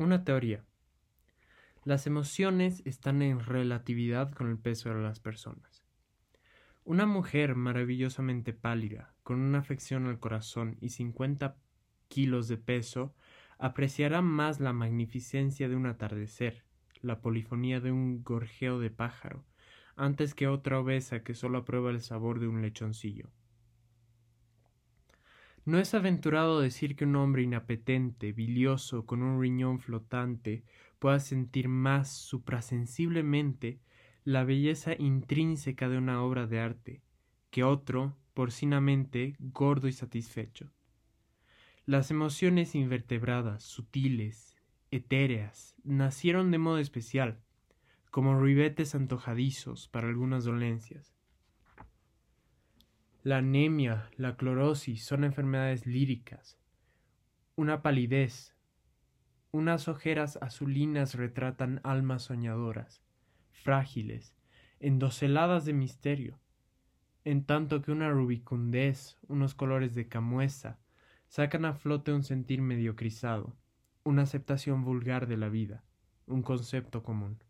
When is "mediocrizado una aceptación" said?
72.62-74.82